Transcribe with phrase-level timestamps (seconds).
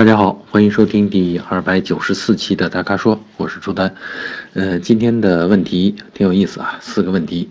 [0.00, 3.94] 大家好，欢迎收听第二百九十四期的大咖说，我是朱丹。
[4.54, 7.50] 呃，今天的问题挺有意思啊，四个问题，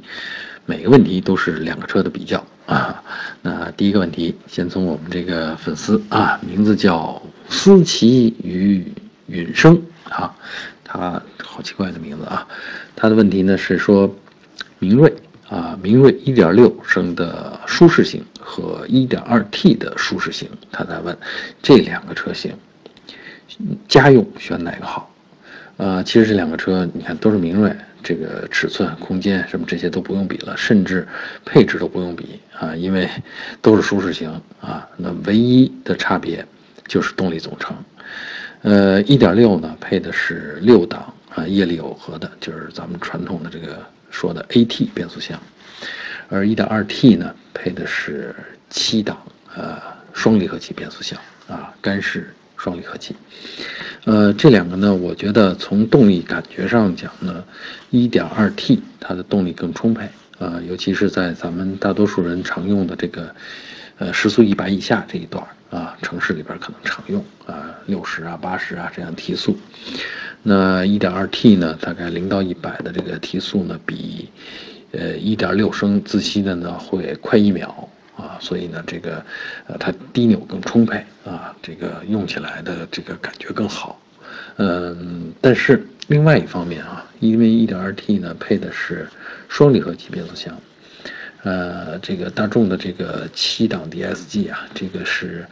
[0.66, 3.04] 每个问题都是两个车的比较啊。
[3.44, 8.84] 那第一个问题，先从我们这个粉丝啊，名字叫思琪与
[9.28, 10.36] 允生啊，
[10.84, 12.48] 他好奇怪的名字啊。
[12.96, 14.12] 他的问题呢是说，
[14.80, 15.14] 明锐
[15.50, 18.24] 啊，明锐1.6升的舒适性。
[18.42, 21.16] 和 1.2T 的舒适性，他在问
[21.62, 22.52] 这两个车型
[23.88, 25.14] 家用选哪个好？
[25.78, 31.08] 呃，其实这两个车你看都是明锐，这个尺寸、空间什么这些都不用比了，甚至
[31.46, 33.08] 配置都不用比啊，因为
[33.62, 34.90] 都是舒适型啊。
[34.98, 36.44] 那唯一的差别
[36.88, 37.76] 就是动力总成。
[38.64, 45.40] 呃，1.6呢配的是六档啊液力耦合的，就是咱们传统的这个说的 AT 变速箱。
[46.30, 48.36] 而 1.2T 呢，配的是
[48.70, 49.18] 七档
[49.56, 49.82] 呃
[50.14, 53.16] 双离合器变速箱啊，干式双离合器。
[54.06, 57.44] 呃，这两个呢，我觉得从动力感觉上讲呢
[57.92, 63.36] ，1.2T 它的动力更充沛啊，尤其是在咱们大多数人常用的这个
[63.98, 69.58] 呃时速一百以下这一段啊，城市里边可能常用啊，六十啊、八十啊这样提速。
[70.42, 74.30] 那 1.2T 呢，大概零到一百的这个提速呢，比
[74.92, 79.24] 呃，一点六升自吸的呢会快一秒啊，所以呢，这个
[79.68, 84.02] 呃它低扭更充沛啊，这个用起来的这个感觉更好。
[84.58, 89.08] 嗯，但是另外一方面啊，因为一点二 T 呢配的是
[89.48, 90.58] 双离合器变速箱，
[91.44, 95.46] 呃，这个大众的这个七档 DSG 啊，这个是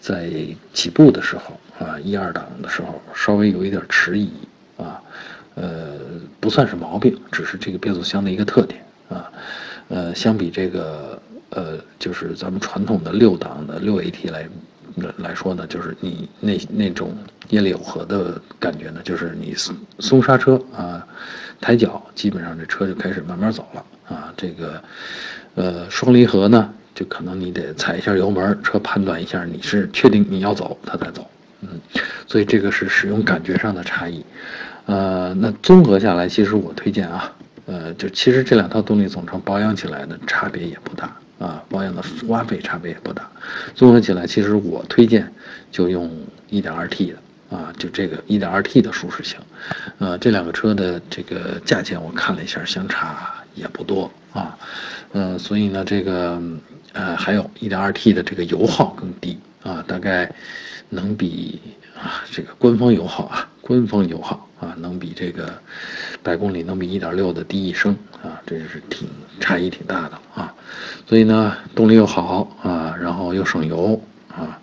[0.00, 0.30] 在
[0.72, 4.30] 起步的时候啊，一二档的时候稍微有一点迟疑
[4.76, 5.02] 啊。
[5.54, 5.98] 呃，
[6.40, 9.30] 不算是毛病，只是这个变速箱的一个特点啊。
[9.88, 14.48] 呃，相比这个呃，就是咱们传统的六档的六 AT 来
[15.18, 17.14] 来说呢，就是你那那种
[17.50, 21.06] 液力耦合的感觉呢，就是你松松刹车啊，
[21.60, 24.32] 抬脚，基本上这车就开始慢慢走了啊。
[24.36, 24.82] 这个
[25.54, 31.28] 呃双离合呢，就可能你得踩一下油门，车判断一下你是确定你要走，它才走。
[31.60, 31.68] 嗯，
[32.26, 34.24] 所以这个是使用感觉上的差异。
[34.86, 37.32] 呃，那综合下来，其实我推荐啊，
[37.66, 43.30] 呃，就其实这两套动力总成保养起来的差别也不大啊，保养的花费差别也不大。
[43.76, 45.32] 综合起来，其实我推荐
[45.70, 46.10] 就用
[46.50, 49.38] 1.2T 的啊，就这个 1.2T 的舒适性。
[49.98, 54.56] 呃，这两个车的这个价钱我看了一下，相差也不多啊。
[55.12, 56.40] 呃，所以呢，这个
[56.92, 60.32] 呃，还有 1.2T 的这个油耗更低啊，大概
[60.88, 61.60] 能比
[61.94, 64.48] 啊这个官方油耗啊，官方油耗。
[64.62, 65.52] 啊，能比这个
[66.22, 69.08] 百公里能比一点六的低一升啊，这是挺
[69.40, 70.54] 差异挺大的啊。
[71.04, 74.56] 所以呢，动力又好啊，然后又省油啊。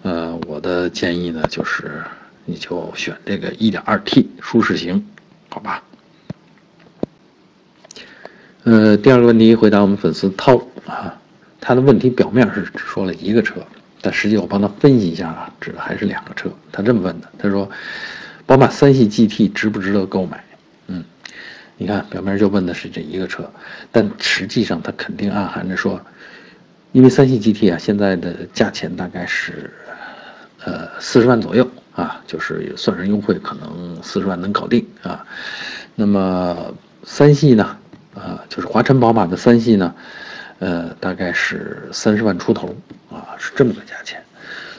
[0.00, 2.02] 呃，我的建议呢就是
[2.46, 5.06] 你就选这个一点二 T 舒适型，
[5.50, 5.82] 好吧？
[8.66, 11.16] 呃，第二个问题回答我们粉丝涛啊，
[11.60, 13.64] 他的问题表面是只说了一个车，
[14.00, 16.50] 但实际我帮他分析一下啊，指的还是两个车。
[16.72, 17.70] 他这么问的，他说。
[18.44, 20.44] 宝马三系 GT 值不值得购买？
[20.86, 21.02] 嗯，
[21.76, 23.50] 你看表面就问的是这一个车，
[23.90, 26.00] 但实际上它肯定暗含着说，
[26.92, 29.68] 因为三系 GT 啊现在的价钱大概是，
[30.64, 35.26] 呃四十万左右啊，就是算上优惠可能四十万能搞定啊。
[35.96, 36.72] 那么
[37.02, 37.76] 三系呢，
[38.16, 39.94] 啊就是华晨宝马的三系呢，
[40.58, 42.74] 呃大概是三十万出头
[43.10, 44.22] 啊，是这么个价钱。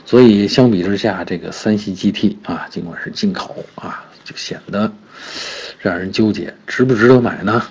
[0.06, 4.92] 所以相比之下，这个三系 GT 啊，尽管是进口啊，就显得
[5.80, 7.62] 让人纠结，值不值得买呢？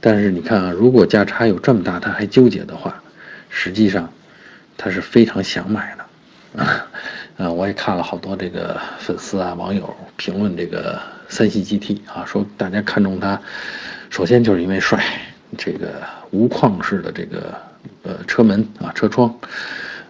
[0.00, 3.02] 但是你看啊，如果价差有这么大，他还纠结的话，
[3.50, 4.10] 实际上
[4.78, 6.86] 他是非常想买的啊。
[7.36, 13.38] 呃，我也看了好多这个粉丝啊、网友评论这个三系 GT 啊，说大家看中它，
[14.10, 15.02] 首先就是因为帅，
[15.56, 17.56] 这个无框式的这个
[18.02, 19.34] 呃车门啊、车窗。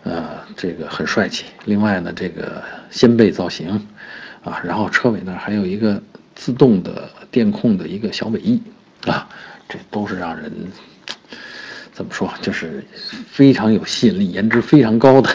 [0.02, 1.44] 呃，这个很帅气。
[1.66, 3.86] 另外呢，这个掀背造型，
[4.42, 6.02] 啊，然后车尾那儿还有一个
[6.34, 8.62] 自动的电控的一个小尾翼，
[9.04, 9.28] 啊，
[9.68, 10.50] 这都是让人
[11.92, 12.82] 怎么说，就是
[13.28, 15.28] 非常有吸引力、颜值非常高的，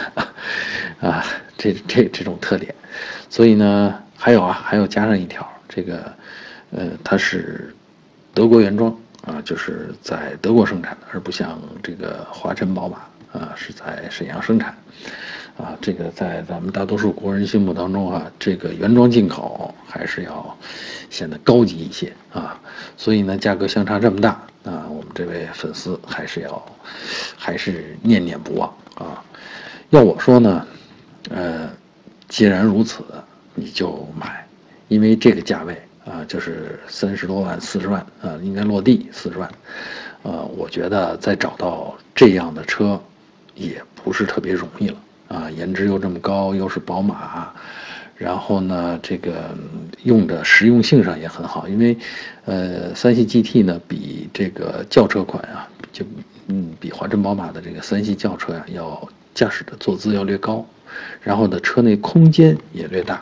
[0.99, 1.23] 啊，
[1.55, 2.73] 这这这种特点。
[3.29, 6.11] 所以呢，还有啊，还有加上一条，这个，
[6.71, 7.71] 呃，它是
[8.35, 8.95] 德国原装
[9.25, 12.99] 啊，就是在德国生产的，而不像这个华晨宝马。
[13.31, 14.73] 啊，是在沈阳生产，
[15.57, 20.57] 啊，这个在咱们大多数国人心目当中啊，这个原装进口还是要
[21.09, 22.57] 显得高级一些啊，
[22.95, 24.29] 所以呢，价格相差这么大
[24.63, 26.65] 啊，我们这位粉丝还是要
[27.35, 29.21] 还是念念不忘啊。
[29.89, 30.65] 要我说呢，
[31.29, 31.69] 呃，
[32.29, 33.03] 既然如此，
[33.53, 34.47] 你就买，
[34.87, 39.49] 因为这个价位啊，就是三十多万、四十万啊，应该落地四十万，
[40.23, 42.99] 呃，我觉得再找到这样的车，
[43.55, 44.97] 也不是特别容易了
[45.27, 47.51] 啊，颜值又这么高，又是宝马。
[48.17, 49.53] 然后呢，这个
[50.03, 51.97] 用的实用性上也很好，因为，
[52.45, 56.05] 呃，三系 GT 呢比这个轿车款啊，就
[56.47, 60.65] 嗯比华晨宝马的这个三系轿车呀要驾驶的坐姿要略高，
[61.21, 63.21] 然后呢车内空间也略大，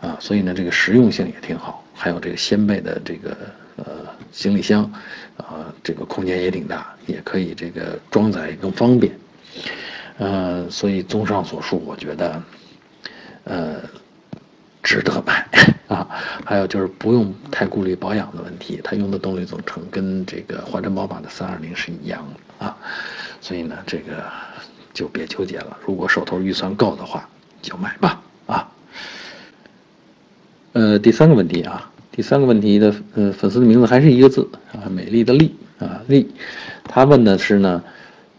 [0.00, 3.36] 啊，所以呢这个实用性也挺好，还有这个掀背的这个
[3.76, 3.84] 呃
[4.32, 4.90] 行李箱，
[5.36, 9.12] 啊这个空间也挺大，也可以这个装载更方便，
[10.16, 12.42] 呃，所以综上所述，我觉得，
[13.44, 13.80] 呃。
[14.82, 15.46] 值得买
[15.94, 16.08] 啊！
[16.42, 22.74] 还有就是不用太顾虑保养的问题，它用的动力总成跟这个华晨宝马的三二零是一样的啊，
[23.42, 24.24] 所以呢，这个
[24.94, 25.76] 就别纠结了。
[25.84, 27.28] 如果手头预算够的话，
[27.60, 28.72] 就买吧啊。
[30.72, 36.28] 呃，第三个问题啊，第三个问题的呃粉丝的名字还是一个字啊，美丽的丽啊丽，
[36.84, 37.82] 他问的是呢，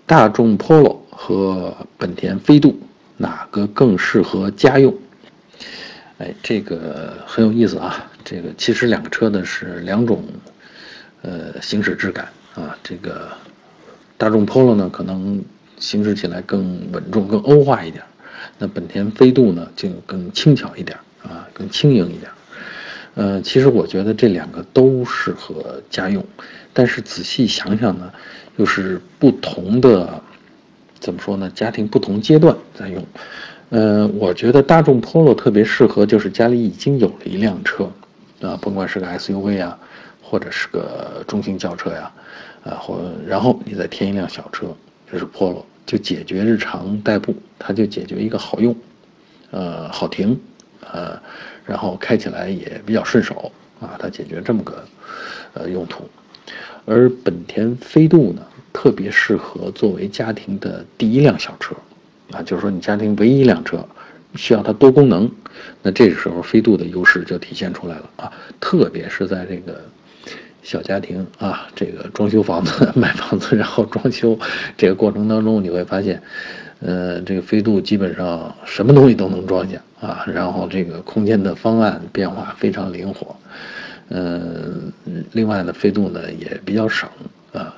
[0.06, 2.78] 大众 Polo 和本田飞度
[3.18, 4.94] 哪个更适合家用？
[6.18, 8.12] 哎，这个很有意思啊！
[8.24, 10.24] 这个其实两个车呢是两种，
[11.24, 12.78] 呃，行驶质感啊。
[12.84, 13.30] 这个
[14.18, 15.44] 大众 Polo 呢，可能
[15.80, 18.04] 行驶起来更稳重、更欧化一点；
[18.60, 22.30] 那本田飞度呢，就更轻巧一点啊，更轻盈一点。
[23.16, 26.24] 呃，其实我觉得这两个都适合家用，
[26.74, 28.12] 但是仔细想想呢，
[28.58, 30.22] 又是不同的，
[31.00, 31.52] 怎么说呢？
[31.54, 33.06] 家庭不同阶段在用。
[33.70, 37.90] 呃，我觉得大众 Polo 特别适合，就是家里已经有了一辆车，
[38.42, 39.78] 啊，甭管是个 SUV 啊，
[40.22, 42.12] 或者是个中型轿车呀，
[42.64, 44.68] 啊，或然后你再添一辆小车，
[45.12, 48.76] 就是 Polo，就解决日常代步，它就解决一个好用，
[49.52, 50.38] 呃，好停，
[50.82, 51.20] 呃，
[51.66, 54.84] 然后开起来也比较顺手，啊，它解决这么个，
[55.54, 56.10] 呃，用途。
[56.86, 58.42] 而本田飞度呢，
[58.74, 61.76] 特别适合作为家庭的第一辆小车。
[62.32, 63.86] 啊，就是说你家庭唯一一辆车，
[64.36, 65.30] 需要它多功能，
[65.82, 68.32] 那这个时候飞度的优势就体现出来了啊！
[68.62, 69.84] 特别是在这个
[70.64, 74.40] 小家庭啊，这个装修房子、 买房子然后装修
[74.78, 76.24] 这个过程当中，你会发现，
[76.82, 83.36] 呃，这个飞度基本上什么东西都能装下啊，然后这个空间的方案变化非常灵活，
[84.10, 84.92] 嗯，
[85.32, 87.10] 另外呢，飞度呢也比较省
[87.54, 87.74] 啊。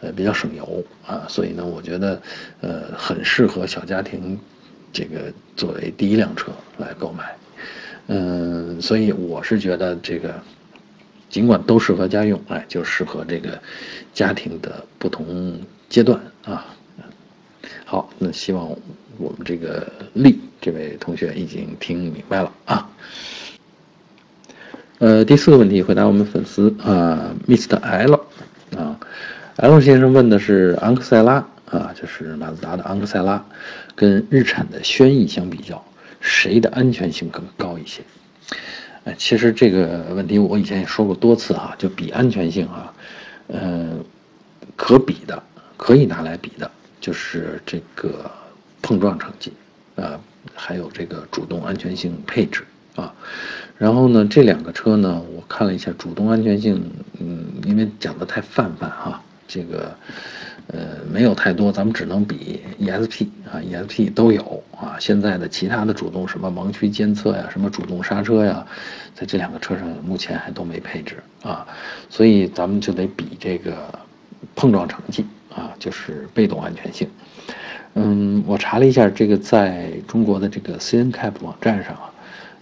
[0.00, 2.20] 呃，比较省油啊，所以呢，我觉得，
[2.60, 4.38] 呃，很适合小家庭，
[4.92, 7.34] 这个作为第一辆车来购买，
[8.08, 10.34] 嗯，所以我是觉得这个，
[11.30, 13.58] 尽管都适合家用，哎，就适合这个
[14.12, 15.58] 家庭的不同
[15.88, 16.66] 阶段啊。
[17.84, 18.68] 好，那希望
[19.18, 22.90] 我们这个力这位同学已经听明白了啊。
[24.98, 27.76] 呃，第四个问题回答我们粉丝啊，Mr.
[27.76, 28.20] L
[28.76, 28.98] 啊。
[29.56, 31.34] L 先生问的是昂克赛拉
[31.70, 33.44] 啊，就是马自达的昂克赛拉，
[33.94, 35.80] 跟日产的轩逸相比较，
[36.20, 38.02] 谁的安全性更高一些？
[39.04, 42.92] 哎，其实这个问题我以前也说过多次啊，就比安全性啊，
[43.46, 43.92] 呃，
[44.74, 45.40] 可比的，
[45.76, 46.68] 可以拿来比的，
[47.04, 48.30] 就是这个
[48.80, 49.52] 碰撞成绩
[49.94, 50.18] 啊，
[50.54, 52.64] 还有这个主动安全性配置
[52.96, 53.14] 啊。
[53.76, 56.82] 然后呢，这两个车呢，我看了一下主动安全性，
[57.20, 59.22] 嗯，因为讲的太泛泛哈。
[59.46, 59.94] 这个，
[60.68, 60.80] 呃，
[61.12, 64.96] 没有太多，咱们只能比 ESP 啊，ESP 都有啊。
[64.98, 68.66] 现在的其他的主动什么盲区监测呀，什么主动刹车呀，
[69.14, 71.66] 在这两个车上目前还都没配置啊。
[72.08, 73.76] 所以咱们就得比这个
[74.56, 77.08] 碰撞成绩啊，就是被动安全性。
[77.94, 82.12] 嗯，我查了一下，这个在中国的这个 CNCAP 网站上啊，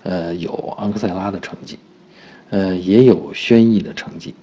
[0.02, 1.78] 呃，有昂克赛拉的成绩，
[2.50, 4.34] 呃，也有轩逸的成绩，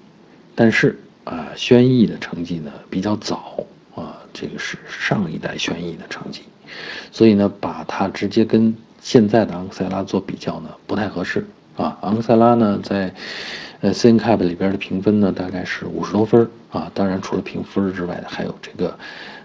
[0.55, 0.99] 但是。
[1.25, 3.63] 啊，轩逸的成绩呢比较早
[3.93, 6.41] 啊，这个是上一代轩逸的成绩，
[7.11, 11.47] 所以呢，把它直接跟现在的昂克赛拉做比较呢不太合适
[11.81, 11.97] 啊。
[12.01, 13.11] 昂克赛拉呢在
[13.81, 18.99] 呃 CNCAP 里边的评分呢大概是五十多分啊，当然除了评分之外，还有这个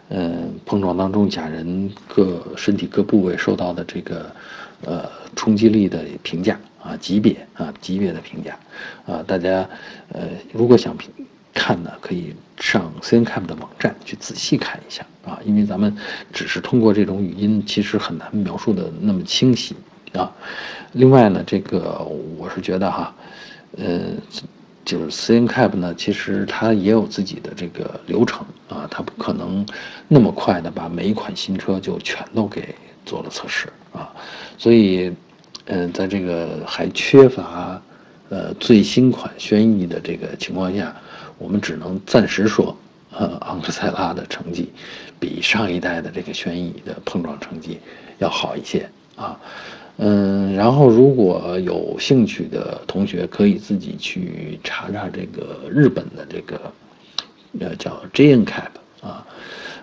[0.08, 0.32] 呃
[0.66, 4.30] 碰撞当中假人各身体各部位受到的这个
[4.84, 8.58] 呃冲击力的评价啊级别啊级别的评价
[9.06, 9.68] 啊，大家
[10.12, 11.10] 呃如果想评。
[11.56, 15.96] 看呢，可以上 CNCAP 的网站去仔细看一下啊，因为咱们
[16.32, 19.76] 只是通过这种语音，其实很难描述的那么清晰
[20.14, 20.32] 啊。
[20.92, 21.98] 另外呢，这个
[22.38, 23.14] 我是觉得哈，
[23.76, 24.00] 呃，
[24.84, 29.66] 就是 CNCAP 呢，其实它也有自己的这个流程啊，它不可能
[30.06, 34.12] 那么快的把每一款新车就全都给做了测试啊，
[34.56, 35.12] 所以
[35.66, 37.80] 嗯，在这个还缺乏
[38.28, 40.94] 呃最新款轩逸的这个情况下，
[41.38, 42.76] 我们只能暂时说，
[43.10, 44.70] 呃，昂克赛拉的成绩
[45.18, 47.80] 比上一代的这个轩逸的碰撞成绩
[48.18, 49.36] 要好一些啊。
[49.96, 56.60] 嗯，然后如果有兴趣的同学，可以自己去查查这个日本的这个，
[57.60, 58.70] 呃，叫 J N Cap
[59.00, 59.24] 啊，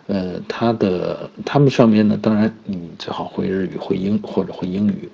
[0.07, 5.07] 呃，它的他们上面呢，当然你最好会日语、会英或者会英语，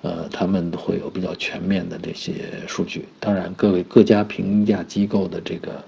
[0.00, 2.32] 呃，他们会有比较全面的这些
[2.66, 3.04] 数据。
[3.20, 5.84] 当然，各位各家评价机构的这个，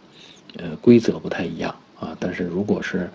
[0.58, 2.16] 呃，规则不太一样啊。
[2.20, 3.10] 但是如果是，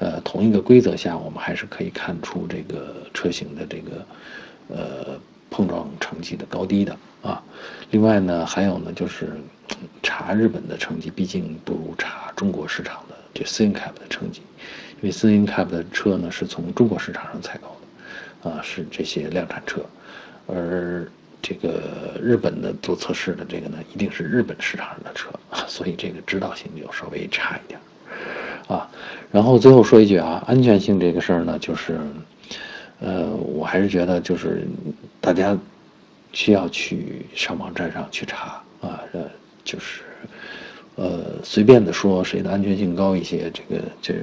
[0.00, 4.04] 呃，同一个规则下，我们还是可以看出这个车型的这个。
[4.68, 5.18] 呃，
[5.50, 7.42] 碰撞成绩的高低的啊，
[7.90, 9.32] 另外呢，还有呢，就是
[10.02, 14.40] 查日本的成绩，毕竟不如查中国市场的这 C N CAP 的成绩，
[15.00, 17.68] 因为 C N CAP 的车呢是从中国市场上采购
[18.42, 19.84] 的，啊，是这些量产车，
[20.46, 21.06] 而
[21.42, 25.28] 这个日本的做测试的这个呢，一定是日本市场上的车，
[25.68, 27.78] 所以这个指导性就稍微差一点，
[28.68, 28.88] 啊，
[29.30, 31.98] 然后最后说一句啊，安全性这个事儿呢，就是。
[33.04, 34.64] 呃，我还是觉得就是
[35.20, 35.58] 大家
[36.32, 39.28] 需要去上网站上去查啊，呃，
[39.64, 40.02] 就是
[40.94, 44.14] 呃随便的说谁的安全性高一些，这个这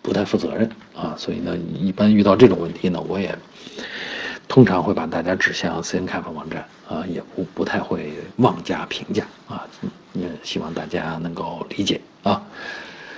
[0.00, 1.14] 不太负责任啊。
[1.18, 3.36] 所以呢，一般遇到这种问题呢，我也
[4.48, 9.66] 通常会把大家指向 C N CAP 网站啊，也不不太会妄加评价啊。
[10.14, 12.42] 也希望大家能够理解啊。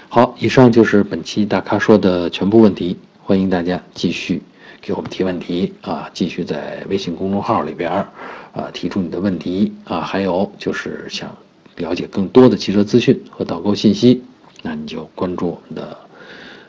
[0.09, 2.99] 好，以上就是本期大咖说的全部问题。
[3.31, 4.43] 欢迎大家继续
[4.81, 11.33] 给我们提问题啊，继续在微信公众号里边啊提出你的问题啊，还有就是想
[11.77, 14.21] 了解更多的汽车资讯和导购信息，
[14.63, 15.97] 那你就关注我们的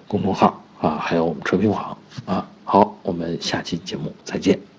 [0.08, 2.48] 公众号啊，还有我们车评网啊。
[2.64, 4.71] 好，我们下期节目再见。